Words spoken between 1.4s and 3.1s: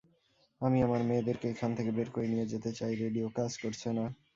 এখান থেকে বের করে নিয়ে যেতে চাই